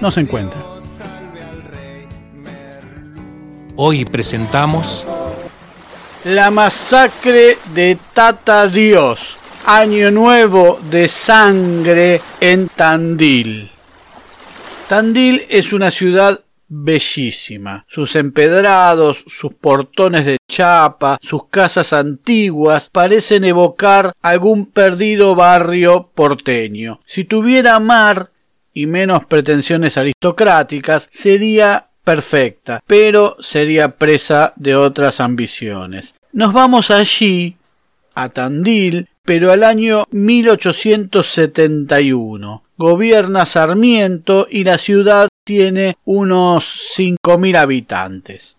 no 0.00 0.10
se 0.10 0.20
encuentra. 0.20 0.60
Hoy 3.76 4.04
presentamos 4.04 5.06
La 6.24 6.50
masacre 6.50 7.58
de 7.74 7.98
Tata 8.12 8.68
Dios, 8.68 9.36
Año 9.66 10.10
Nuevo 10.10 10.80
de 10.90 11.08
Sangre 11.08 12.20
en 12.40 12.68
Tandil. 12.68 13.70
Tandil 14.88 15.42
es 15.48 15.72
una 15.72 15.90
ciudad 15.90 16.40
bellísima. 16.68 17.84
Sus 17.88 18.16
empedrados, 18.16 19.24
sus 19.26 19.52
portones 19.54 20.24
de 20.24 20.38
chapa, 20.48 21.18
sus 21.20 21.48
casas 21.48 21.92
antiguas 21.92 22.88
parecen 22.90 23.44
evocar 23.44 24.12
algún 24.22 24.66
perdido 24.66 25.34
barrio 25.34 26.10
porteño. 26.14 27.00
Si 27.04 27.24
tuviera 27.24 27.78
mar 27.78 28.30
y 28.76 28.86
menos 28.86 29.24
pretensiones 29.24 29.96
aristocráticas, 29.96 31.08
sería 31.10 31.88
perfecta, 32.04 32.84
pero 32.86 33.38
sería 33.40 33.96
presa 33.96 34.52
de 34.56 34.76
otras 34.76 35.18
ambiciones. 35.18 36.14
Nos 36.32 36.52
vamos 36.52 36.90
allí, 36.90 37.56
a 38.14 38.28
Tandil, 38.28 39.08
pero 39.24 39.50
al 39.50 39.64
año 39.64 40.04
1871. 40.10 42.64
Gobierna 42.76 43.46
Sarmiento 43.46 44.46
y 44.50 44.64
la 44.64 44.76
ciudad 44.76 45.28
tiene 45.42 45.96
unos 46.04 46.92
5.000 46.98 47.56
habitantes. 47.56 48.58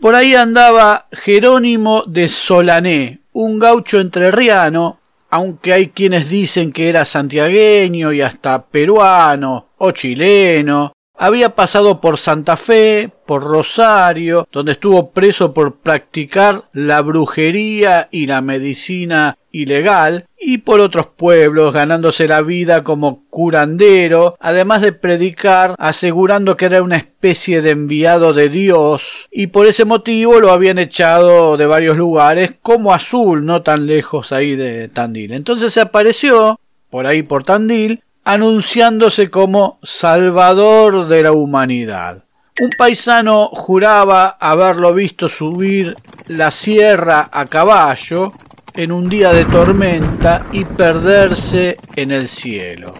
Por 0.00 0.16
ahí 0.16 0.34
andaba 0.34 1.06
Jerónimo 1.12 2.02
de 2.08 2.26
Solané, 2.26 3.20
un 3.32 3.60
gaucho 3.60 4.00
entrerriano, 4.00 4.98
aunque 5.32 5.72
hay 5.72 5.88
quienes 5.88 6.28
dicen 6.28 6.72
que 6.72 6.90
era 6.90 7.06
santiagueño 7.06 8.12
y 8.12 8.20
hasta 8.20 8.66
peruano 8.66 9.68
o 9.78 9.90
chileno, 9.90 10.92
había 11.22 11.50
pasado 11.50 12.00
por 12.00 12.18
Santa 12.18 12.56
Fe, 12.56 13.08
por 13.26 13.44
Rosario, 13.44 14.48
donde 14.50 14.72
estuvo 14.72 15.12
preso 15.12 15.54
por 15.54 15.76
practicar 15.76 16.64
la 16.72 17.00
brujería 17.00 18.08
y 18.10 18.26
la 18.26 18.40
medicina 18.40 19.38
ilegal, 19.52 20.26
y 20.36 20.58
por 20.58 20.80
otros 20.80 21.06
pueblos, 21.06 21.72
ganándose 21.72 22.26
la 22.26 22.42
vida 22.42 22.82
como 22.82 23.22
curandero, 23.30 24.34
además 24.40 24.82
de 24.82 24.92
predicar, 24.92 25.76
asegurando 25.78 26.56
que 26.56 26.64
era 26.64 26.82
una 26.82 26.96
especie 26.96 27.62
de 27.62 27.70
enviado 27.70 28.32
de 28.32 28.48
Dios, 28.48 29.28
y 29.30 29.46
por 29.46 29.66
ese 29.66 29.84
motivo 29.84 30.40
lo 30.40 30.50
habían 30.50 30.80
echado 30.80 31.56
de 31.56 31.66
varios 31.66 31.96
lugares, 31.96 32.54
como 32.62 32.92
Azul, 32.92 33.44
no 33.46 33.62
tan 33.62 33.86
lejos 33.86 34.32
ahí 34.32 34.56
de 34.56 34.88
Tandil. 34.88 35.34
Entonces 35.34 35.72
se 35.72 35.82
apareció 35.82 36.58
por 36.90 37.06
ahí 37.06 37.22
por 37.22 37.44
Tandil, 37.44 38.02
anunciándose 38.24 39.30
como 39.30 39.78
Salvador 39.82 41.08
de 41.08 41.22
la 41.22 41.32
humanidad. 41.32 42.24
Un 42.60 42.70
paisano 42.76 43.46
juraba 43.46 44.28
haberlo 44.40 44.92
visto 44.94 45.28
subir 45.28 45.96
la 46.28 46.50
sierra 46.50 47.28
a 47.32 47.46
caballo 47.46 48.32
en 48.74 48.92
un 48.92 49.08
día 49.08 49.32
de 49.32 49.44
tormenta 49.46 50.46
y 50.52 50.64
perderse 50.64 51.78
en 51.96 52.10
el 52.10 52.28
cielo. 52.28 52.94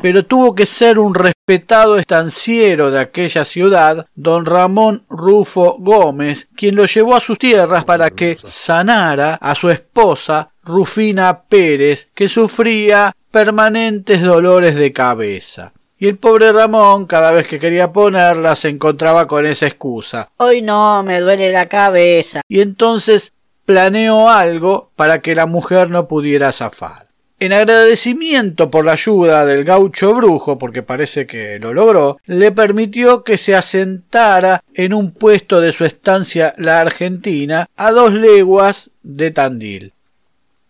pero 0.00 0.24
tuvo 0.24 0.54
que 0.54 0.66
ser 0.66 0.98
un 0.98 1.14
respetado 1.14 1.98
estanciero 1.98 2.90
de 2.90 3.00
aquella 3.00 3.44
ciudad, 3.44 4.06
don 4.14 4.44
Ramón 4.44 5.04
Rufo 5.08 5.76
Gómez, 5.78 6.48
quien 6.54 6.76
lo 6.76 6.84
llevó 6.84 7.16
a 7.16 7.20
sus 7.20 7.38
tierras 7.38 7.84
para 7.84 8.10
que 8.10 8.36
sanara 8.42 9.34
a 9.34 9.54
su 9.54 9.70
esposa 9.70 10.50
Rufina 10.62 11.42
Pérez, 11.48 12.10
que 12.14 12.28
sufría 12.28 13.14
permanentes 13.36 14.22
dolores 14.22 14.76
de 14.76 14.94
cabeza. 14.94 15.74
Y 15.98 16.08
el 16.08 16.16
pobre 16.16 16.52
Ramón, 16.52 17.04
cada 17.04 17.32
vez 17.32 17.46
que 17.46 17.58
quería 17.58 17.92
ponerla, 17.92 18.56
se 18.56 18.70
encontraba 18.70 19.26
con 19.26 19.44
esa 19.44 19.66
excusa. 19.66 20.30
Hoy 20.38 20.62
no, 20.62 21.02
me 21.02 21.20
duele 21.20 21.52
la 21.52 21.66
cabeza. 21.66 22.40
Y 22.48 22.62
entonces 22.62 23.34
planeó 23.66 24.30
algo 24.30 24.90
para 24.96 25.20
que 25.20 25.34
la 25.34 25.44
mujer 25.44 25.90
no 25.90 26.08
pudiera 26.08 26.50
zafar. 26.50 27.08
En 27.38 27.52
agradecimiento 27.52 28.70
por 28.70 28.86
la 28.86 28.92
ayuda 28.92 29.44
del 29.44 29.64
gaucho 29.64 30.14
brujo, 30.14 30.56
porque 30.56 30.82
parece 30.82 31.26
que 31.26 31.58
lo 31.58 31.74
logró, 31.74 32.16
le 32.24 32.52
permitió 32.52 33.22
que 33.22 33.36
se 33.36 33.54
asentara 33.54 34.64
en 34.72 34.94
un 34.94 35.10
puesto 35.10 35.60
de 35.60 35.74
su 35.74 35.84
estancia 35.84 36.54
la 36.56 36.80
Argentina 36.80 37.66
a 37.76 37.90
dos 37.90 38.14
leguas 38.14 38.92
de 39.02 39.30
Tandil. 39.30 39.92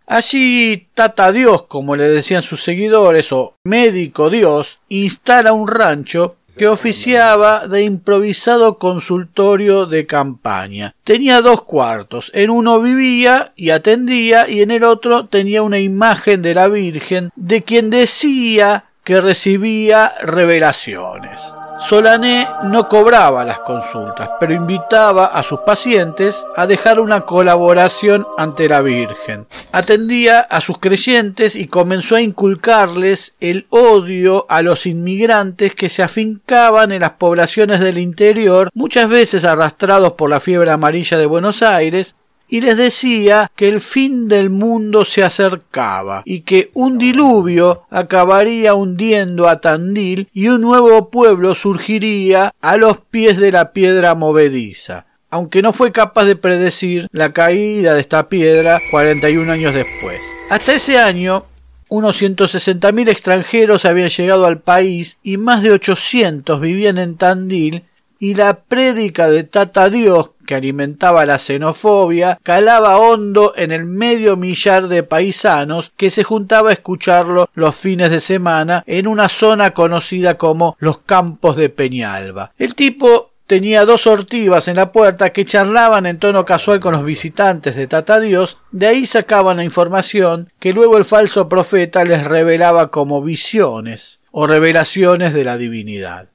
Allí 0.07 0.89
Tata 0.95 1.33
Dios, 1.33 1.65
como 1.65 1.97
le 1.97 2.09
decían 2.09 2.43
sus 2.43 2.63
seguidores, 2.63 3.33
o 3.33 3.57
médico 3.65 4.31
Dios, 4.31 4.79
instala 4.89 5.53
un 5.53 5.67
rancho 5.67 6.37
que 6.57 6.69
oficiaba 6.69 7.69
de 7.69 7.83
improvisado 7.85 8.79
consultorio 8.79 9.87
de 9.87 10.07
campaña. 10.07 10.95
Tenía 11.05 11.43
dos 11.43 11.63
cuartos, 11.63 12.31
en 12.35 12.51
uno 12.51 12.81
vivía 12.81 13.53
y 13.57 13.71
atendía 13.71 14.49
y 14.49 14.63
en 14.63 14.71
el 14.71 14.85
otro 14.85 15.27
tenía 15.27 15.63
una 15.63 15.79
imagen 15.79 16.41
de 16.41 16.55
la 16.55 16.69
Virgen 16.69 17.31
de 17.37 17.63
quien 17.63 17.91
decía 17.91 18.87
que 19.05 19.21
recibía 19.21 20.15
revelaciones. 20.23 21.41
Solané 21.79 22.49
no 22.65 22.89
cobraba 22.89 23.45
las 23.45 23.59
consultas, 23.61 24.31
pero 24.41 24.55
invitaba 24.55 25.27
a 25.27 25.43
sus 25.43 25.61
pacientes 25.61 26.45
a 26.57 26.67
dejar 26.67 26.99
una 27.01 27.21
colaboración 27.21 28.27
ante 28.39 28.69
la 28.69 28.81
Virgen. 28.81 29.47
Atendía 29.73 30.41
a 30.41 30.61
sus 30.63 30.79
creyentes 30.79 31.55
y 31.55 31.67
comenzó 31.67 32.17
a 32.17 32.23
inculcarles 32.23 33.35
el 33.41 33.67
odio 33.69 34.47
a 34.49 34.63
los 34.63 34.87
inmigrantes 34.87 35.75
que 35.75 35.91
se 35.91 36.03
afincaban 36.03 36.93
en 36.93 37.03
las 37.03 37.13
poblaciones 37.13 37.81
del 37.81 37.99
interior, 37.99 38.71
muchas 38.73 39.09
veces 39.09 39.45
arrastrados 39.45 40.13
por 40.13 40.31
la 40.31 40.41
fiebre 40.41 40.71
amarilla 40.71 41.19
de 41.19 41.27
Buenos 41.27 41.63
Aires, 41.63 42.15
y 42.49 42.61
les 42.61 42.77
decía 42.77 43.51
que 43.57 43.69
el 43.69 43.81
fin 43.81 44.29
del 44.29 44.51
mundo 44.51 45.05
se 45.05 45.23
acercaba 45.23 46.23
y 46.25 46.41
que 46.41 46.71
un 46.75 46.99
diluvio 46.99 47.83
acabaría 47.91 48.75
hundiendo 48.75 49.49
a 49.49 49.61
Tandil 49.61 50.29
y 50.33 50.49
un 50.49 50.61
nuevo 50.61 51.11
pueblo 51.11 51.55
surgiría 51.55 52.53
a 52.61 52.77
los 52.77 52.99
pies 52.99 53.37
de 53.39 53.53
la 53.53 53.73
piedra 53.73 54.15
movediza 54.15 55.07
aunque 55.29 55.61
no 55.61 55.73
fue 55.73 55.93
capaz 55.93 56.25
de 56.25 56.37
predecir 56.37 57.09
la 57.13 57.33
caída 57.33 57.95
de 57.95 58.01
esta 58.01 58.29
piedra 58.29 58.81
41 58.91 59.53
años 59.53 59.75
después. 59.75 60.21
Hasta 60.49 60.73
ese 60.75 60.99
año, 60.99 61.45
unos 61.89 62.21
160.000 62.23 63.09
extranjeros 63.09 63.85
habían 63.85 64.09
llegado 64.09 64.47
al 64.47 64.61
país 64.61 65.19
y 65.23 65.37
más 65.37 65.63
de 65.63 65.73
800 65.73 66.61
vivían 66.61 66.99
en 66.99 67.17
Tandil 67.17 67.85
y 68.19 68.35
la 68.35 68.61
prédica 68.61 69.29
de 69.29 69.45
Tata 69.45 69.91
Dios, 69.91 70.31
que 70.47 70.55
alimentaba 70.55 71.27
la 71.27 71.39
xenofobia, 71.39 72.39
calaba 72.43 72.97
hondo 72.97 73.53
en 73.57 73.73
el 73.73 73.85
medio 73.85 74.37
millar 74.37 74.89
de 74.89 75.03
paisanos 75.03 75.93
que 75.97 76.11
se 76.11 76.25
juntaba 76.25 76.71
a 76.71 76.73
escucharlo 76.73 77.51
los 77.55 77.75
fines 77.75 78.11
de 78.11 78.21
semana 78.21 78.83
en 78.87 79.07
una 79.07 79.29
zona 79.29 79.73
conocida 79.73 80.39
como 80.39 80.77
los 80.79 80.99
campos 80.99 81.57
de 81.57 81.69
Peñalba. 81.69 82.53
El 82.59 82.75
tipo 82.75 83.33
tenía 83.47 83.85
dos 83.85 84.07
ortivas 84.07 84.69
en 84.69 84.77
la 84.77 84.93
puerta 84.93 85.31
que 85.31 85.45
charlaban 85.45 86.07
en 86.07 86.19
tono 86.19 86.45
casual 86.45 86.81
con 86.81 86.93
los 86.93 87.05
visitantes 87.05 87.77
de 87.77 87.87
Tata 87.87 88.21
Dios, 88.21 88.59
de 88.73 88.87
ahí 88.89 89.07
sacaban 89.07 89.59
la 89.59 89.65
información 89.65 90.51
que 90.59 90.73
luego 90.73 90.99
el 90.99 91.05
falso 91.05 91.49
profeta 91.49 92.05
les 92.05 92.25
revelaba 92.25 92.91
como 92.91 93.23
visiones 93.23 94.19
o 94.31 94.47
revelaciones 94.47 95.33
de 95.33 95.45
la 95.45 95.57
divinidad. 95.57 96.29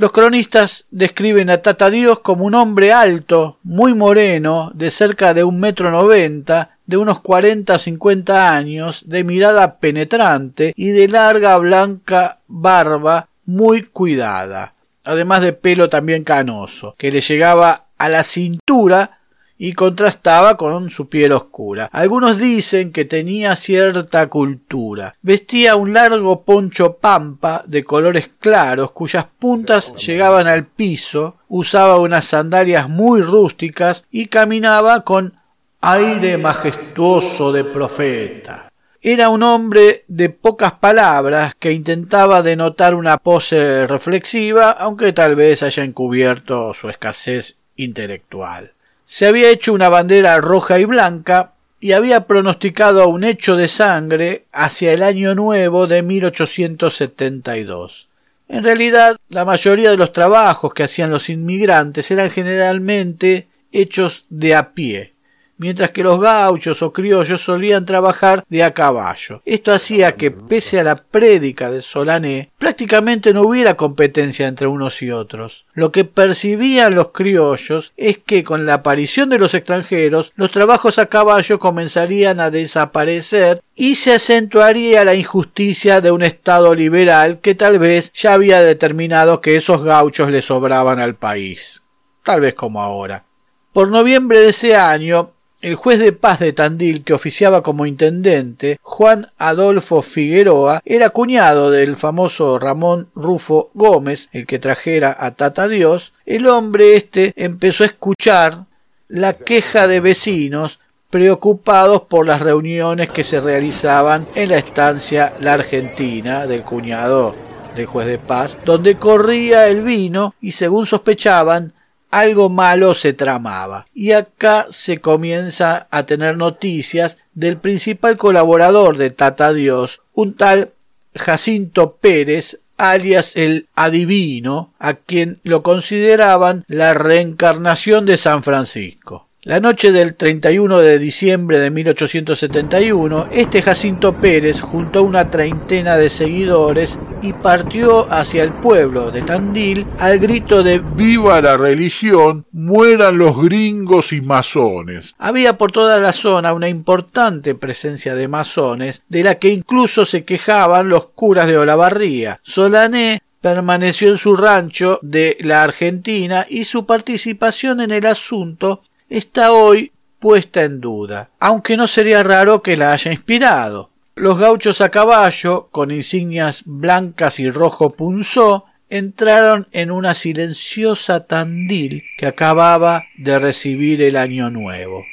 Los 0.00 0.12
cronistas 0.12 0.86
describen 0.90 1.50
a 1.50 1.58
Tata 1.58 1.90
Dios 1.90 2.20
como 2.20 2.46
un 2.46 2.54
hombre 2.54 2.90
alto, 2.90 3.58
muy 3.62 3.92
moreno, 3.92 4.72
de 4.72 4.90
cerca 4.90 5.34
de 5.34 5.44
un 5.44 5.60
metro 5.60 5.90
noventa, 5.90 6.78
de 6.86 6.96
unos 6.96 7.20
cuarenta 7.20 7.78
cincuenta 7.78 8.56
años, 8.56 9.04
de 9.10 9.24
mirada 9.24 9.78
penetrante 9.78 10.72
y 10.74 10.92
de 10.92 11.06
larga 11.06 11.58
blanca 11.58 12.38
barba 12.48 13.28
muy 13.44 13.82
cuidada, 13.82 14.72
además 15.04 15.42
de 15.42 15.52
pelo 15.52 15.90
también 15.90 16.24
canoso, 16.24 16.94
que 16.96 17.12
le 17.12 17.20
llegaba 17.20 17.88
a 17.98 18.08
la 18.08 18.24
cintura 18.24 19.19
y 19.62 19.74
contrastaba 19.74 20.56
con 20.56 20.88
su 20.88 21.10
piel 21.10 21.32
oscura. 21.32 21.90
Algunos 21.92 22.38
dicen 22.38 22.92
que 22.92 23.04
tenía 23.04 23.54
cierta 23.56 24.26
cultura. 24.28 25.16
Vestía 25.20 25.76
un 25.76 25.92
largo 25.92 26.44
poncho 26.44 26.96
pampa 26.96 27.62
de 27.66 27.84
colores 27.84 28.30
claros 28.38 28.92
cuyas 28.92 29.26
puntas 29.38 29.94
llegaban 29.96 30.46
al 30.46 30.64
piso, 30.64 31.36
usaba 31.46 31.98
unas 31.98 32.24
sandalias 32.24 32.88
muy 32.88 33.20
rústicas 33.20 34.06
y 34.10 34.28
caminaba 34.28 35.02
con 35.02 35.34
aire 35.82 36.38
majestuoso 36.38 37.52
de 37.52 37.64
profeta. 37.64 38.72
Era 39.02 39.28
un 39.28 39.42
hombre 39.42 40.04
de 40.08 40.30
pocas 40.30 40.72
palabras 40.72 41.54
que 41.58 41.72
intentaba 41.72 42.42
denotar 42.42 42.94
una 42.94 43.18
pose 43.18 43.86
reflexiva, 43.86 44.70
aunque 44.70 45.12
tal 45.12 45.36
vez 45.36 45.62
haya 45.62 45.84
encubierto 45.84 46.72
su 46.72 46.88
escasez 46.88 47.58
intelectual 47.76 48.72
se 49.10 49.26
había 49.26 49.50
hecho 49.50 49.72
una 49.72 49.88
bandera 49.88 50.40
roja 50.40 50.78
y 50.78 50.84
blanca 50.84 51.54
y 51.80 51.90
había 51.92 52.28
pronosticado 52.28 53.08
un 53.08 53.24
hecho 53.24 53.56
de 53.56 53.66
sangre 53.66 54.44
hacia 54.52 54.92
el 54.92 55.02
año 55.02 55.34
nuevo 55.34 55.88
de 55.88 56.02
1872. 56.02 58.06
En 58.48 58.62
realidad, 58.62 59.16
la 59.28 59.44
mayoría 59.44 59.90
de 59.90 59.96
los 59.96 60.12
trabajos 60.12 60.72
que 60.74 60.84
hacían 60.84 61.10
los 61.10 61.28
inmigrantes 61.28 62.08
eran 62.12 62.30
generalmente 62.30 63.48
hechos 63.72 64.26
de 64.30 64.54
a 64.54 64.74
pie, 64.74 65.12
mientras 65.60 65.90
que 65.90 66.02
los 66.02 66.18
gauchos 66.18 66.80
o 66.80 66.90
criollos 66.90 67.42
solían 67.42 67.84
trabajar 67.84 68.44
de 68.48 68.64
a 68.64 68.72
caballo. 68.72 69.42
Esto 69.44 69.72
hacía 69.72 70.16
que, 70.16 70.30
pese 70.30 70.80
a 70.80 70.84
la 70.84 70.96
prédica 70.96 71.70
de 71.70 71.82
Solané, 71.82 72.50
prácticamente 72.58 73.34
no 73.34 73.42
hubiera 73.42 73.74
competencia 73.74 74.48
entre 74.48 74.66
unos 74.66 75.02
y 75.02 75.10
otros. 75.10 75.66
Lo 75.74 75.92
que 75.92 76.04
percibían 76.04 76.94
los 76.94 77.08
criollos 77.08 77.92
es 77.98 78.16
que 78.16 78.42
con 78.42 78.64
la 78.64 78.74
aparición 78.74 79.28
de 79.28 79.38
los 79.38 79.52
extranjeros, 79.52 80.32
los 80.34 80.50
trabajos 80.50 80.98
a 80.98 81.06
caballo 81.06 81.58
comenzarían 81.58 82.40
a 82.40 82.50
desaparecer 82.50 83.60
y 83.76 83.96
se 83.96 84.14
acentuaría 84.14 85.04
la 85.04 85.14
injusticia 85.14 86.00
de 86.00 86.10
un 86.10 86.22
Estado 86.22 86.74
liberal 86.74 87.40
que 87.40 87.54
tal 87.54 87.78
vez 87.78 88.10
ya 88.14 88.32
había 88.32 88.62
determinado 88.62 89.42
que 89.42 89.56
esos 89.56 89.84
gauchos 89.84 90.30
le 90.30 90.40
sobraban 90.40 91.00
al 91.00 91.16
país. 91.16 91.82
Tal 92.24 92.40
vez 92.40 92.54
como 92.54 92.82
ahora. 92.82 93.24
Por 93.72 93.88
noviembre 93.88 94.40
de 94.40 94.48
ese 94.48 94.74
año, 94.74 95.32
el 95.60 95.74
juez 95.74 95.98
de 95.98 96.12
paz 96.12 96.38
de 96.40 96.52
Tandil, 96.52 97.04
que 97.04 97.12
oficiaba 97.12 97.62
como 97.62 97.86
intendente, 97.86 98.78
Juan 98.82 99.30
Adolfo 99.38 100.02
Figueroa, 100.02 100.80
era 100.84 101.10
cuñado 101.10 101.70
del 101.70 101.96
famoso 101.96 102.58
Ramón 102.58 103.08
Rufo 103.14 103.70
Gómez, 103.74 104.28
el 104.32 104.46
que 104.46 104.58
trajera 104.58 105.16
a 105.18 105.32
Tata 105.32 105.68
Dios. 105.68 106.12
El 106.24 106.46
hombre 106.46 106.96
este 106.96 107.32
empezó 107.36 107.84
a 107.84 107.88
escuchar 107.88 108.64
la 109.08 109.34
queja 109.34 109.86
de 109.88 110.00
vecinos 110.00 110.78
preocupados 111.10 112.02
por 112.02 112.26
las 112.26 112.40
reuniones 112.40 113.08
que 113.08 113.24
se 113.24 113.40
realizaban 113.40 114.26
en 114.36 114.50
la 114.50 114.58
estancia 114.58 115.34
La 115.40 115.54
Argentina 115.54 116.46
del 116.46 116.62
cuñado 116.62 117.34
del 117.74 117.86
juez 117.86 118.06
de 118.06 118.18
paz, 118.18 118.58
donde 118.64 118.94
corría 118.94 119.66
el 119.66 119.82
vino 119.82 120.34
y 120.40 120.52
según 120.52 120.86
sospechaban 120.86 121.72
algo 122.10 122.48
malo 122.48 122.94
se 122.94 123.12
tramaba. 123.12 123.86
Y 123.94 124.12
acá 124.12 124.66
se 124.70 125.00
comienza 125.00 125.88
a 125.90 126.04
tener 126.04 126.36
noticias 126.36 127.18
del 127.34 127.56
principal 127.56 128.16
colaborador 128.16 128.96
de 128.96 129.10
Tata 129.10 129.52
Dios, 129.52 130.02
un 130.12 130.34
tal 130.34 130.72
Jacinto 131.14 131.96
Pérez, 131.96 132.60
alias 132.76 133.36
el 133.36 133.68
adivino, 133.74 134.72
a 134.78 134.94
quien 134.94 135.40
lo 135.42 135.62
consideraban 135.62 136.64
la 136.66 136.94
reencarnación 136.94 138.06
de 138.06 138.16
San 138.16 138.42
Francisco. 138.42 139.29
La 139.42 139.58
noche 139.58 139.90
del 139.90 140.16
31 140.16 140.80
de 140.80 140.98
diciembre 140.98 141.58
de 141.60 141.70
1871, 141.70 143.28
este 143.32 143.62
Jacinto 143.62 144.16
Pérez 144.16 144.60
juntó 144.60 145.02
una 145.02 145.24
treintena 145.24 145.96
de 145.96 146.10
seguidores 146.10 146.98
y 147.22 147.32
partió 147.32 148.06
hacia 148.12 148.42
el 148.42 148.52
pueblo 148.52 149.10
de 149.10 149.22
Tandil 149.22 149.86
al 149.98 150.18
grito 150.18 150.62
de 150.62 150.80
¡Viva 150.80 151.40
la 151.40 151.56
religión! 151.56 152.44
¡Mueran 152.52 153.16
los 153.16 153.42
gringos 153.42 154.12
y 154.12 154.20
masones! 154.20 155.14
Había 155.16 155.56
por 155.56 155.72
toda 155.72 155.98
la 156.00 156.12
zona 156.12 156.52
una 156.52 156.68
importante 156.68 157.54
presencia 157.54 158.14
de 158.14 158.28
masones, 158.28 159.04
de 159.08 159.22
la 159.22 159.36
que 159.36 159.48
incluso 159.48 160.04
se 160.04 160.22
quejaban 160.22 160.90
los 160.90 161.06
curas 161.06 161.46
de 161.46 161.56
Olavarría. 161.56 162.40
Solané 162.42 163.22
permaneció 163.40 164.10
en 164.10 164.18
su 164.18 164.36
rancho 164.36 164.98
de 165.00 165.38
la 165.40 165.62
Argentina 165.62 166.44
y 166.46 166.66
su 166.66 166.84
participación 166.84 167.80
en 167.80 167.90
el 167.92 168.04
asunto 168.04 168.82
está 169.10 169.52
hoy 169.52 169.92
puesta 170.18 170.62
en 170.62 170.80
duda, 170.80 171.30
aunque 171.38 171.76
no 171.76 171.86
sería 171.86 172.22
raro 172.22 172.62
que 172.62 172.76
la 172.76 172.92
haya 172.92 173.12
inspirado. 173.12 173.90
Los 174.14 174.38
gauchos 174.38 174.80
a 174.80 174.88
caballo, 174.88 175.68
con 175.70 175.90
insignias 175.90 176.62
blancas 176.64 177.40
y 177.40 177.50
rojo 177.50 177.90
punzó, 177.90 178.66
entraron 178.88 179.68
en 179.72 179.90
una 179.90 180.14
silenciosa 180.14 181.26
Tandil 181.26 182.04
que 182.16 182.26
acababa 182.26 183.04
de 183.18 183.38
recibir 183.38 184.00
el 184.02 184.16
año 184.16 184.50
nuevo 184.50 185.04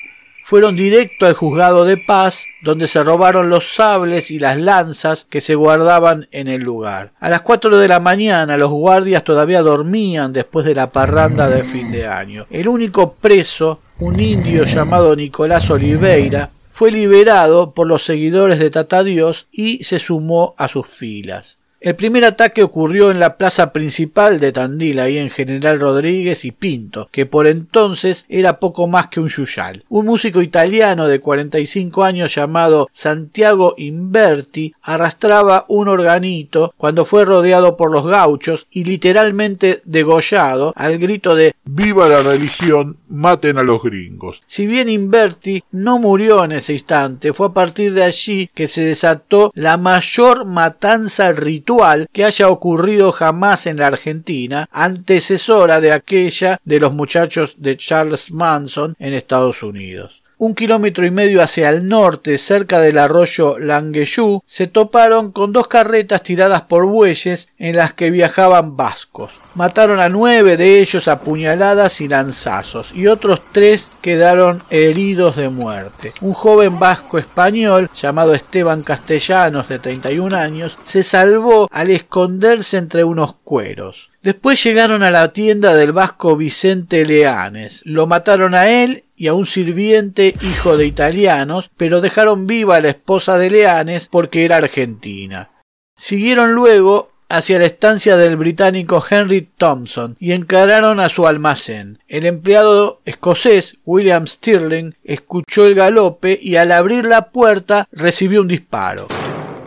fueron 0.47 0.77
directo 0.77 1.25
al 1.25 1.33
juzgado 1.33 1.83
de 1.83 1.97
paz, 1.97 2.45
donde 2.61 2.87
se 2.87 3.03
robaron 3.03 3.49
los 3.49 3.75
sables 3.75 4.31
y 4.31 4.39
las 4.39 4.55
lanzas 4.57 5.25
que 5.25 5.41
se 5.41 5.55
guardaban 5.55 6.29
en 6.31 6.47
el 6.47 6.61
lugar. 6.61 7.11
A 7.19 7.27
las 7.27 7.41
cuatro 7.41 7.77
de 7.77 7.89
la 7.89 7.99
mañana 7.99 8.55
los 8.55 8.71
guardias 8.71 9.25
todavía 9.25 9.61
dormían 9.61 10.31
después 10.31 10.65
de 10.65 10.73
la 10.73 10.89
parranda 10.89 11.49
de 11.49 11.65
fin 11.65 11.91
de 11.91 12.07
año. 12.07 12.45
El 12.49 12.69
único 12.69 13.15
preso, 13.15 13.81
un 13.99 14.19
indio 14.19 14.63
llamado 14.65 15.15
Nicolás 15.15 15.69
Oliveira, 15.71 16.51
fue 16.71 16.91
liberado 16.91 17.71
por 17.71 17.87
los 17.87 18.05
seguidores 18.05 18.59
de 18.59 18.69
Tata 18.69 19.03
Dios 19.03 19.47
y 19.51 19.83
se 19.83 19.97
sumó 19.97 20.53
a 20.57 20.67
sus 20.67 20.85
filas. 20.85 21.57
El 21.79 21.95
primer 21.95 22.25
ataque 22.25 22.63
ocurrió 22.63 23.11
en 23.11 23.19
la 23.19 23.37
plaza 23.37 23.71
principal 23.71 24.39
de 24.39 24.51
Tandil, 24.51 24.99
ahí 24.99 25.19
en 25.19 25.29
General 25.29 25.79
Rodríguez 25.79 26.43
y 26.43 26.51
Pinto, 26.51 27.07
que 27.11 27.27
por 27.27 27.45
entonces 27.45 28.25
era 28.29 28.59
poco 28.59 28.87
más 28.87 29.09
que 29.09 29.19
un 29.19 29.29
yuyal. 29.29 29.83
Un 29.87 30.07
músico 30.07 30.41
italiano 30.41 31.07
de 31.07 31.19
45 31.19 32.03
años 32.03 32.33
llamado 32.33 32.89
Santiago 32.91 33.75
Inverti 33.77 34.73
arrastraba 34.81 35.65
un 35.67 35.87
organito 35.87 36.73
cuando 36.77 37.05
fue 37.05 37.25
rodeado 37.25 37.77
por 37.77 37.91
los 37.91 38.07
gauchos 38.07 38.65
y 38.71 38.85
literalmente 38.85 39.83
degollado 39.85 40.73
al 40.75 40.97
grito 40.97 41.35
de 41.35 41.53
¡Viva 41.63 42.09
la 42.09 42.23
religión! 42.23 42.97
¡Maten 43.09 43.59
a 43.59 43.63
los 43.63 43.83
gringos! 43.83 44.41
Si 44.47 44.65
bien 44.65 44.89
Inverti 44.89 45.63
no 45.71 45.99
murió 45.99 46.43
en 46.43 46.53
ese 46.53 46.73
instante, 46.73 47.33
fue 47.33 47.47
a 47.47 47.53
partir 47.53 47.93
de 47.93 48.03
allí 48.03 48.49
que 48.55 48.67
se 48.67 48.83
desató 48.83 49.51
la 49.53 49.77
mayor 49.77 50.45
matanza 50.45 51.31
ritual 51.33 51.67
que 52.11 52.25
haya 52.25 52.49
ocurrido 52.49 53.11
jamás 53.11 53.67
en 53.67 53.77
la 53.77 53.87
Argentina, 53.87 54.67
antecesora 54.71 55.81
de 55.81 55.91
aquella 55.91 56.59
de 56.65 56.79
los 56.79 56.93
muchachos 56.93 57.55
de 57.57 57.77
Charles 57.77 58.31
Manson 58.31 58.95
en 58.99 59.13
Estados 59.13 59.63
Unidos 59.63 60.21
un 60.37 60.53
kilómetro 60.53 61.05
y 61.05 61.11
medio 61.11 61.41
hacia 61.41 61.69
el 61.69 61.87
norte, 61.87 62.37
cerca 62.37 62.79
del 62.79 62.97
arroyo 62.97 63.57
Langueyú, 63.57 64.41
se 64.45 64.67
toparon 64.67 65.31
con 65.31 65.51
dos 65.51 65.67
carretas 65.67 66.21
tiradas 66.21 66.61
por 66.63 66.85
bueyes 66.85 67.49
en 67.57 67.75
las 67.75 67.93
que 67.93 68.11
viajaban 68.11 68.77
vascos. 68.77 69.31
Mataron 69.55 69.99
a 69.99 70.09
nueve 70.09 70.55
de 70.55 70.79
ellos 70.79 71.07
a 71.07 71.21
puñaladas 71.21 72.01
y 72.01 72.07
lanzazos, 72.07 72.91
y 72.93 73.07
otros 73.07 73.41
tres 73.51 73.89
quedaron 74.01 74.63
heridos 74.69 75.35
de 75.35 75.49
muerte. 75.49 76.13
Un 76.21 76.33
joven 76.33 76.77
vasco 76.77 77.17
español, 77.17 77.89
llamado 77.99 78.33
Esteban 78.33 78.83
Castellanos, 78.83 79.67
de 79.67 79.79
31 79.79 80.37
años, 80.37 80.77
se 80.83 81.01
salvó 81.01 81.67
al 81.71 81.89
esconderse 81.89 82.77
entre 82.77 83.03
unos 83.03 83.33
cueros. 83.43 84.11
Después 84.21 84.61
llegaron 84.63 85.03
a 85.03 85.11
la 85.11 85.31
tienda 85.31 85.73
del 85.73 85.93
vasco 85.93 86.35
Vicente 86.35 87.05
Leanes. 87.05 87.81
Lo 87.85 88.07
mataron 88.07 88.55
a 88.55 88.67
él 88.69 89.05
y 89.17 89.27
a 89.27 89.33
un 89.33 89.47
sirviente 89.47 90.35
hijo 90.41 90.77
de 90.77 90.85
italianos, 90.85 91.71
pero 91.75 91.99
dejaron 91.99 92.45
viva 92.47 92.77
a 92.77 92.81
la 92.81 92.89
esposa 92.89 93.37
de 93.37 93.49
Leanes 93.49 94.07
porque 94.07 94.45
era 94.45 94.57
argentina. 94.57 95.49
Siguieron 95.95 96.53
luego 96.53 97.11
hacia 97.27 97.59
la 97.59 97.65
estancia 97.65 98.15
del 98.15 98.37
británico 98.37 99.03
Henry 99.09 99.49
Thompson 99.57 100.15
y 100.19 100.31
encararon 100.31 100.99
a 100.99 101.09
su 101.09 101.27
almacén. 101.27 101.99
El 102.07 102.25
empleado 102.25 103.01
escocés 103.05 103.77
William 103.85 104.27
Stirling 104.27 104.95
escuchó 105.03 105.65
el 105.65 105.75
galope 105.75 106.37
y 106.41 106.55
al 106.55 106.71
abrir 106.71 107.05
la 107.05 107.31
puerta 107.31 107.87
recibió 107.91 108.41
un 108.41 108.47
disparo. 108.47 109.07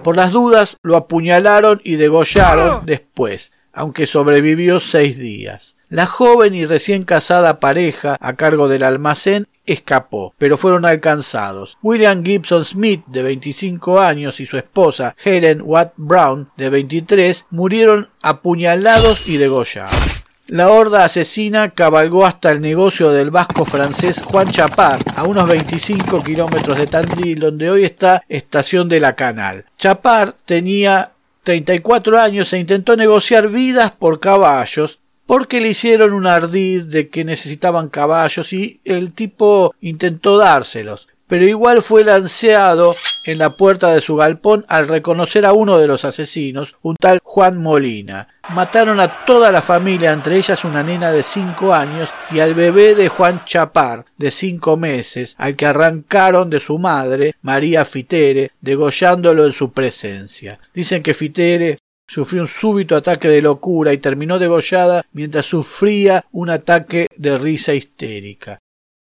Por 0.04 0.16
las 0.16 0.30
dudas 0.30 0.76
lo 0.83 0.97
apuñalaron 0.97 1.83
y 1.85 1.97
degollaron 1.97 2.87
después 2.87 3.52
aunque 3.72 4.06
sobrevivió 4.06 4.80
seis 4.80 5.18
días. 5.18 5.76
La 5.88 6.06
joven 6.06 6.54
y 6.54 6.66
recién 6.66 7.02
casada 7.02 7.58
pareja 7.58 8.16
a 8.20 8.34
cargo 8.34 8.68
del 8.68 8.84
almacén 8.84 9.48
escapó, 9.66 10.34
pero 10.38 10.56
fueron 10.56 10.86
alcanzados. 10.86 11.78
William 11.82 12.24
Gibson 12.24 12.64
Smith, 12.64 13.02
de 13.06 13.22
25 13.22 14.00
años, 14.00 14.40
y 14.40 14.46
su 14.46 14.56
esposa 14.56 15.16
Helen 15.24 15.62
Watt 15.64 15.92
Brown, 15.96 16.50
de 16.56 16.70
23, 16.70 17.46
murieron 17.50 18.08
apuñalados 18.22 19.28
y 19.28 19.36
degollados. 19.36 20.20
La 20.50 20.68
horda 20.70 21.04
asesina 21.04 21.70
cabalgó 21.70 22.26
hasta 22.26 22.50
el 22.50 22.60
negocio 22.60 23.10
del 23.10 23.30
vasco 23.30 23.64
francés 23.64 24.20
Juan 24.20 24.48
Chapar, 24.50 24.98
a 25.14 25.22
unos 25.22 25.48
25 25.48 26.24
kilómetros 26.24 26.76
de 26.76 26.88
Tandil, 26.88 27.38
donde 27.38 27.70
hoy 27.70 27.84
está 27.84 28.24
Estación 28.28 28.88
de 28.88 28.98
la 28.98 29.14
Canal. 29.14 29.64
Chapar 29.76 30.32
tenía 30.44 31.12
34 31.42 32.18
años 32.18 32.52
e 32.52 32.59
intentó 32.59 32.97
negociar 32.97 33.49
vidas 33.49 33.90
por 33.92 34.20
caballos 34.20 34.99
porque 35.26 35.61
le 35.61 35.68
hicieron 35.68 36.12
un 36.12 36.26
ardid 36.26 36.85
de 36.85 37.09
que 37.09 37.25
necesitaban 37.25 37.88
caballos 37.88 38.52
y 38.52 38.80
el 38.85 39.12
tipo 39.12 39.75
intentó 39.80 40.38
dárselos 40.38 41.09
pero 41.30 41.47
igual 41.47 41.85
fue 41.85 42.02
lanceado 42.02 42.97
en 43.25 43.38
la 43.38 43.50
puerta 43.50 43.94
de 43.94 44.00
su 44.00 44.16
galpón 44.16 44.64
al 44.66 44.88
reconocer 44.88 45.47
a 45.47 45.52
uno 45.52 45.78
de 45.78 45.87
los 45.87 46.04
asesinos, 46.04 46.75
un 46.82 46.97
tal 46.97 47.20
Juan 47.23 47.56
Molina. 47.56 48.26
Mataron 48.52 48.99
a 48.99 49.25
toda 49.25 49.52
la 49.52 49.62
familia, 49.62 50.12
entre 50.12 50.37
ellas 50.37 50.64
una 50.64 50.83
nena 50.83 51.12
de 51.12 51.23
cinco 51.23 51.73
años 51.73 52.11
y 52.33 52.40
al 52.40 52.54
bebé 52.54 52.97
de 52.97 53.09
Juan 53.09 53.45
Chapar, 53.45 54.07
de 54.16 54.33
cinco 54.33 54.76
meses, 54.76 55.37
al 55.38 55.54
que 55.54 55.66
arrancaron 55.66 56.50
de 56.50 56.59
su 56.59 56.76
madre, 56.76 57.37
María 57.42 57.85
Fitere, 57.85 58.50
degollándolo 58.61 59.47
en 59.47 59.52
su 59.52 59.71
presencia. 59.71 60.59
Dicen 60.75 61.00
que 61.00 61.14
Fitere 61.14 61.78
sufrió 62.09 62.42
un 62.42 62.49
súbito 62.49 62.97
ataque 62.97 63.28
de 63.28 63.40
locura 63.40 63.92
y 63.92 63.99
terminó 63.99 64.40
degollada 64.40 65.07
mientras 65.12 65.47
sufría 65.47 66.25
un 66.33 66.50
ataque 66.50 67.07
de 67.16 67.38
risa 67.38 67.73
histérica. 67.73 68.59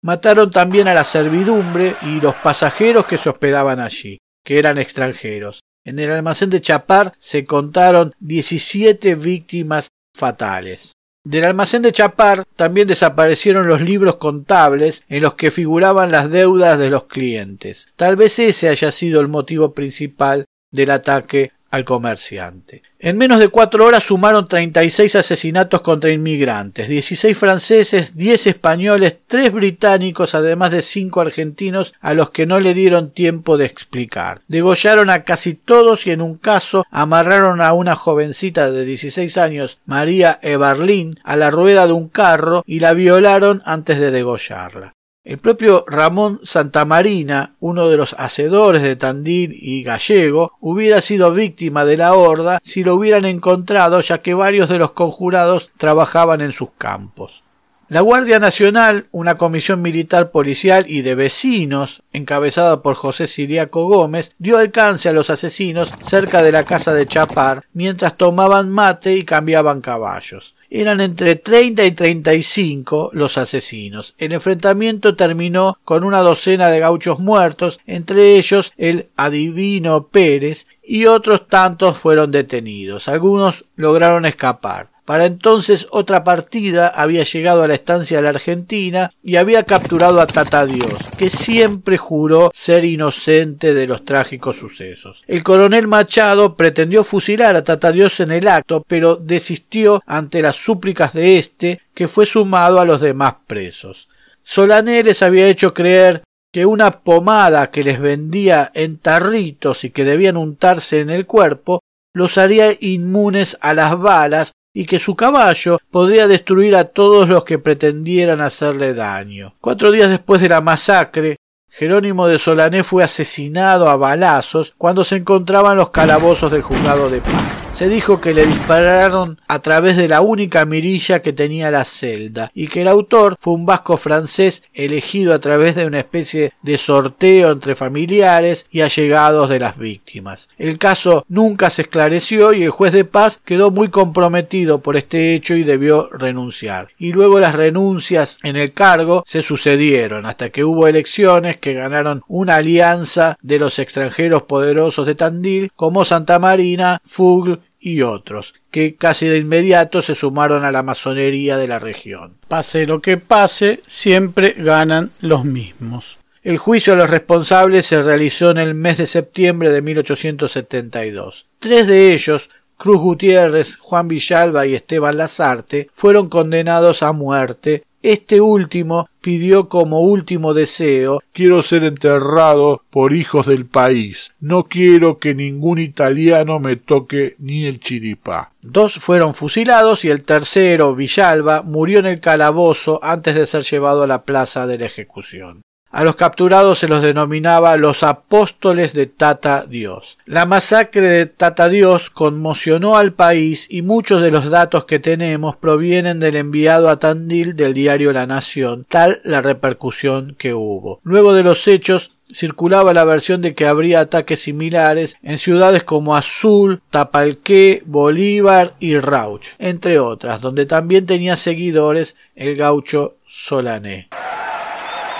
Mataron 0.01 0.49
también 0.49 0.87
a 0.87 0.95
la 0.95 1.03
servidumbre 1.03 1.95
y 2.01 2.19
los 2.19 2.33
pasajeros 2.35 3.05
que 3.05 3.19
se 3.19 3.29
hospedaban 3.29 3.79
allí, 3.79 4.17
que 4.43 4.57
eran 4.57 4.79
extranjeros. 4.79 5.59
En 5.87 5.99
el 5.99 6.11
almacén 6.11 6.49
de 6.49 6.59
Chapar 6.59 7.13
se 7.17 7.45
contaron 7.45 8.13
17 8.19 9.15
víctimas 9.15 9.87
fatales. 10.13 10.91
Del 11.23 11.45
almacén 11.45 11.81
de 11.81 11.93
Chapar 11.93 12.43
también 12.57 12.89
desaparecieron 12.89 13.69
los 13.69 13.79
libros 13.79 14.17
contables 14.17 15.05
en 15.07 15.23
los 15.23 15.35
que 15.35 15.49
figuraban 15.49 16.11
las 16.11 16.29
deudas 16.29 16.77
de 16.77 16.89
los 16.89 17.05
clientes. 17.05 17.87
Tal 17.95 18.17
vez 18.17 18.37
ese 18.37 18.67
haya 18.67 18.91
sido 18.91 19.21
el 19.21 19.29
motivo 19.29 19.73
principal 19.73 20.43
del 20.73 20.91
ataque 20.91 21.53
al 21.69 21.85
comerciante. 21.85 22.83
En 22.99 23.17
menos 23.17 23.39
de 23.39 23.49
cuatro 23.49 23.85
horas 23.85 24.03
sumaron 24.03 24.47
36 24.47 25.15
asesinatos 25.15 25.81
contra 25.81 26.11
inmigrantes, 26.11 26.89
16 26.89 27.37
franceses, 27.37 28.15
10 28.15 28.47
españoles, 28.47 29.17
3 29.27 29.51
británicos, 29.53 30.33
además 30.33 30.71
de 30.71 30.81
5 30.81 31.21
argentinos 31.21 31.93
a 32.01 32.13
los 32.13 32.31
que 32.31 32.45
no 32.45 32.59
le 32.59 32.73
dieron 32.73 33.11
tiempo 33.11 33.57
de 33.57 33.65
explicar. 33.65 34.41
Degollaron 34.47 35.09
a 35.09 35.23
casi 35.23 35.53
todos 35.53 36.07
y 36.07 36.11
en 36.11 36.21
un 36.21 36.37
caso 36.37 36.85
amarraron 36.89 37.61
a 37.61 37.73
una 37.73 37.95
jovencita 37.95 38.71
de 38.71 38.85
16 38.85 39.37
años, 39.37 39.79
María 39.85 40.39
Eberlin, 40.41 41.19
a 41.23 41.35
la 41.35 41.51
rueda 41.51 41.85
de 41.85 41.93
un 41.93 42.09
carro 42.09 42.63
y 42.65 42.79
la 42.79 42.93
violaron 42.93 43.61
antes 43.65 43.99
de 43.99 44.11
degollarla. 44.11 44.96
El 45.27 45.39
propio 45.39 45.83
Ramón 45.87 46.39
Santamarina, 46.43 47.55
uno 47.59 47.89
de 47.89 47.97
los 47.97 48.15
hacedores 48.17 48.81
de 48.81 48.95
Tandil 48.95 49.53
y 49.59 49.83
Gallego, 49.83 50.53
hubiera 50.61 51.01
sido 51.01 51.33
víctima 51.33 51.83
de 51.83 51.97
la 51.97 52.13
horda 52.13 52.61
si 52.63 52.81
lo 52.81 52.95
hubieran 52.95 53.25
encontrado, 53.25 53.99
ya 53.99 54.19
que 54.19 54.33
varios 54.33 54.69
de 54.69 54.79
los 54.79 54.93
conjurados 54.93 55.69
trabajaban 55.75 56.39
en 56.39 56.53
sus 56.53 56.69
campos. 56.77 57.43
La 57.89 57.99
Guardia 57.99 58.39
Nacional, 58.39 59.07
una 59.11 59.37
comisión 59.37 59.81
militar 59.81 60.31
policial 60.31 60.85
y 60.87 61.01
de 61.01 61.15
vecinos, 61.15 62.03
encabezada 62.13 62.81
por 62.81 62.95
José 62.95 63.27
Siriaco 63.27 63.85
Gómez, 63.85 64.33
dio 64.39 64.57
alcance 64.57 65.09
a 65.09 65.13
los 65.13 65.29
asesinos 65.29 65.91
cerca 65.99 66.41
de 66.41 66.53
la 66.53 66.63
casa 66.63 66.93
de 66.93 67.05
Chapar, 67.05 67.65
mientras 67.73 68.15
tomaban 68.15 68.69
mate 68.69 69.15
y 69.15 69.25
cambiaban 69.25 69.81
caballos. 69.81 70.55
Eran 70.69 70.99
entre 71.01 71.35
30 71.35 71.85
y 71.85 71.91
35 71.91 73.11
los 73.13 73.37
asesinos. 73.37 74.15
El 74.17 74.33
enfrentamiento 74.33 75.15
terminó 75.15 75.77
con 75.85 76.03
una 76.03 76.19
docena 76.19 76.69
de 76.69 76.79
gauchos 76.79 77.19
muertos, 77.19 77.79
entre 77.85 78.35
ellos 78.37 78.73
el 78.77 79.07
adivino 79.15 80.07
Pérez, 80.07 80.67
y 80.83 81.05
otros 81.05 81.47
tantos 81.47 81.97
fueron 81.97 82.31
detenidos. 82.31 83.07
Algunos 83.07 83.65
lograron 83.75 84.25
escapar. 84.25 84.96
Para 85.07 85.25
entonces 85.25 85.87
otra 85.91 86.25
partida 86.25 86.89
había 86.89 87.23
llegado 87.23 87.63
a 87.63 87.67
la 87.69 87.75
estancia 87.75 88.17
de 88.17 88.23
la 88.23 88.29
Argentina 88.31 89.13
y 89.23 89.37
había 89.37 89.63
capturado 89.63 90.19
a 90.19 90.27
Tata 90.27 90.65
Dios, 90.65 90.95
que 91.17 91.29
siempre 91.29 91.97
juró 91.97 92.51
ser 92.53 92.83
inocente 92.83 93.73
de 93.73 93.87
los 93.87 94.03
trágicos 94.03 94.57
sucesos. 94.57 95.23
El 95.25 95.43
coronel 95.43 95.87
Machado 95.87 96.57
pretendió 96.57 97.05
fusilar 97.05 97.55
a 97.55 97.63
Tata 97.63 97.93
Dios 97.93 98.19
en 98.19 98.31
el 98.31 98.49
acto, 98.49 98.83
pero 98.85 99.15
desistió 99.15 100.03
ante 100.05 100.41
las 100.41 100.57
súplicas 100.57 101.13
de 101.13 101.37
éste, 101.37 101.79
que 101.93 102.09
fue 102.09 102.25
sumado 102.25 102.81
a 102.81 102.85
los 102.85 102.99
demás 102.99 103.35
presos. 103.47 104.09
Solané 104.43 105.03
les 105.03 105.21
había 105.21 105.47
hecho 105.47 105.73
creer 105.73 106.23
que 106.51 106.65
una 106.65 106.99
pomada 106.99 107.71
que 107.71 107.85
les 107.85 108.01
vendía 108.01 108.71
en 108.73 108.97
tarritos 108.97 109.85
y 109.85 109.89
que 109.89 110.03
debían 110.03 110.35
untarse 110.35 110.99
en 110.99 111.11
el 111.11 111.25
cuerpo 111.25 111.79
los 112.13 112.37
haría 112.37 112.75
inmunes 112.81 113.57
a 113.61 113.73
las 113.73 113.97
balas 113.97 114.51
y 114.77 114.85
que 114.85 114.99
su 114.99 115.15
caballo 115.15 115.79
podría 115.89 116.27
destruir 116.27 116.75
a 116.75 116.83
todos 116.83 117.27
los 117.27 117.43
que 117.43 117.57
pretendieran 117.57 118.41
hacerle 118.41 118.93
daño. 118.93 119.55
Cuatro 119.59 119.91
días 119.91 120.07
después 120.07 120.39
de 120.39 120.49
la 120.49 120.61
masacre, 120.61 121.37
Jerónimo 121.69 122.27
de 122.27 122.39
Solané 122.39 122.83
fue 122.83 123.03
asesinado 123.03 123.87
a 123.87 123.97
balazos 123.97 124.73
cuando 124.79 125.03
se 125.03 125.17
encontraba 125.17 125.73
en 125.73 125.77
los 125.77 125.91
calabozos 125.91 126.51
del 126.51 126.63
juzgado 126.63 127.11
de 127.11 127.21
paz. 127.21 127.63
Se 127.71 127.87
dijo 127.87 128.19
que 128.19 128.33
le 128.33 128.47
dispararon 128.47 129.39
a 129.47 129.59
través 129.59 129.95
de 129.95 130.07
la 130.07 130.21
única 130.21 130.65
mirilla 130.65 131.21
que 131.21 131.33
tenía 131.33 131.69
la 131.69 131.85
celda 131.85 132.49
y 132.55 132.67
que 132.67 132.81
el 132.81 132.87
autor 132.87 133.37
fue 133.39 133.53
un 133.53 133.67
vasco 133.67 133.97
francés 133.97 134.63
elegido 134.73 135.35
a 135.35 135.39
través 135.39 135.75
de 135.75 135.85
una 135.85 135.99
especie 135.99 136.53
de 136.63 136.79
sorteo 136.79 137.51
entre 137.51 137.75
familiares 137.75 138.65
y 138.71 138.81
allegados 138.81 139.47
de 139.47 139.59
las 139.59 139.77
víctimas. 139.77 140.49
El 140.57 140.79
caso 140.79 141.25
nunca 141.29 141.69
se 141.69 141.83
esclareció 141.83 142.53
y 142.53 142.63
el 142.63 142.71
juez 142.71 142.91
de 142.91 143.05
paz 143.05 143.39
quedó 143.45 143.69
muy 143.69 143.89
comprometido 143.89 144.79
por 144.79 144.97
este 144.97 145.35
hecho 145.35 145.53
y 145.53 145.63
debió 145.63 146.09
renunciar. 146.09 146.87
Y 146.97 147.11
luego 147.11 147.39
las 147.39 147.53
renuncias 147.53 148.39
en 148.41 148.55
el 148.55 148.73
cargo 148.73 149.23
se 149.27 149.43
sucedieron 149.43 150.25
hasta 150.25 150.49
que 150.49 150.63
hubo 150.63 150.87
elecciones 150.87 151.56
que 151.57 151.73
ganaron 151.73 152.23
una 152.27 152.55
alianza 152.55 153.37
de 153.41 153.59
los 153.59 153.79
extranjeros 153.79 154.43
poderosos 154.43 155.05
de 155.05 155.15
Tandil 155.15 155.71
como 155.75 156.05
Santa 156.05 156.39
Marina, 156.39 157.01
Fugl 157.05 157.59
y 157.79 158.01
otros, 158.01 158.53
que 158.71 158.95
casi 158.95 159.27
de 159.27 159.37
inmediato 159.37 160.01
se 160.01 160.15
sumaron 160.15 160.65
a 160.65 160.71
la 160.71 160.83
masonería 160.83 161.57
de 161.57 161.67
la 161.67 161.79
región. 161.79 162.37
Pase 162.47 162.85
lo 162.85 163.01
que 163.01 163.17
pase, 163.17 163.81
siempre 163.87 164.55
ganan 164.57 165.11
los 165.21 165.45
mismos. 165.45 166.17
El 166.43 166.57
juicio 166.57 166.93
a 166.93 166.95
los 166.95 167.09
responsables 167.09 167.85
se 167.87 168.01
realizó 168.01 168.51
en 168.51 168.57
el 168.57 168.73
mes 168.73 168.97
de 168.97 169.07
septiembre 169.07 169.69
de 169.69 169.81
1872. 169.81 171.45
Tres 171.59 171.87
de 171.87 172.13
ellos, 172.13 172.49
Cruz 172.77 173.01
Gutiérrez, 173.01 173.75
Juan 173.77 174.07
Villalba 174.07 174.65
y 174.65 174.75
Esteban 174.75 175.17
Lazarte, 175.17 175.89
fueron 175.93 176.29
condenados 176.29 177.03
a 177.03 177.11
muerte 177.11 177.83
este 178.01 178.39
último 178.39 179.09
pidió 179.27 179.67
como 179.67 179.99
último 179.99 180.53
deseo 180.53 181.19
Quiero 181.33 181.61
ser 181.61 181.83
enterrado 181.83 182.81
por 182.89 183.13
hijos 183.13 183.45
del 183.45 183.65
país. 183.65 184.33
No 184.39 184.63
quiero 184.63 185.19
que 185.19 185.35
ningún 185.35 185.79
italiano 185.79 186.59
me 186.59 186.77
toque 186.77 187.35
ni 187.37 187.65
el 187.65 187.79
chiripá. 187.79 188.53
Dos 188.61 188.95
fueron 188.95 189.35
fusilados 189.35 190.03
y 190.03 190.09
el 190.09 190.23
tercero, 190.23 190.95
Villalba, 190.95 191.61
murió 191.61 191.99
en 191.99 192.07
el 192.07 192.21
calabozo 192.21 193.01
antes 193.03 193.35
de 193.35 193.45
ser 193.45 193.63
llevado 193.63 194.01
a 194.01 194.07
la 194.07 194.23
plaza 194.23 194.65
de 194.65 194.79
la 194.79 194.85
ejecución. 194.85 195.61
A 195.89 196.03
los 196.03 196.15
capturados 196.15 196.79
se 196.79 196.87
los 196.87 197.01
denominaba 197.01 197.77
los 197.77 198.03
apóstoles 198.03 198.93
de 198.93 199.07
Tata 199.07 199.65
Dios. 199.65 200.17
La 200.25 200.45
masacre 200.45 201.01
de 201.01 201.25
Tata 201.25 201.69
Dios 201.69 202.09
conmocionó 202.09 202.97
al 202.97 203.13
país 203.13 203.67
y 203.69 203.81
muchos 203.81 204.21
de 204.21 204.29
los 204.29 204.49
datos 204.49 204.85
que 204.85 204.99
tenemos 204.99 205.55
provienen 205.55 206.19
del 206.19 206.35
enviado 206.35 206.89
a 206.89 206.99
Tandil 206.99 207.55
del 207.55 207.73
diario 207.73 208.11
La 208.11 208.27
Nación, 208.27 208.85
tal 208.89 209.21
la 209.23 209.41
repercusión 209.41 210.35
que 210.37 210.53
hubo. 210.53 210.99
Luego 211.03 211.33
de 211.33 211.43
los 211.43 211.67
hechos 211.67 212.11
circulaba 212.33 212.93
la 212.93 213.05
versión 213.05 213.41
de 213.41 213.55
que 213.55 213.65
habría 213.65 214.01
ataques 214.01 214.41
similares 214.41 215.15
en 215.23 215.37
ciudades 215.37 215.83
como 215.83 216.15
Azul, 216.15 216.81
Tapalqué, 216.89 217.81
Bolívar 217.85 218.75
y 218.79 218.97
Rauch, 218.99 219.47
entre 219.59 219.99
otras, 219.99 220.41
donde 220.41 220.65
también 220.65 221.05
tenía 221.05 221.37
seguidores 221.37 222.15
el 222.35 222.57
gaucho 222.57 223.15
Solané. 223.25 224.09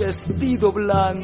vestido 0.00 0.72
blanco, 0.72 1.22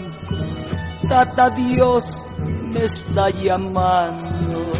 Tata 1.09 1.49
Dios 1.49 2.05
me 2.39 2.85
está 2.85 3.31
llamando. 3.31 4.71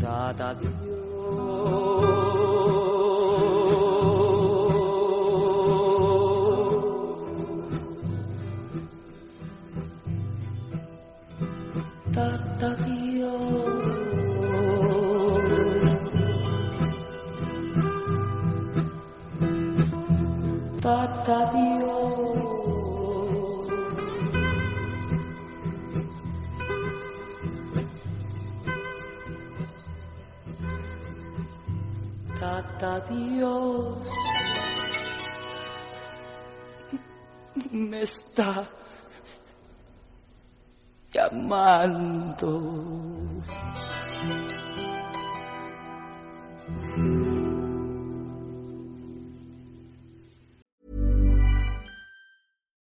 Tata 0.00 0.54
Dios. 0.54 2.27
Me 37.70 38.02
está 38.02 38.68
llamando. 41.12 42.48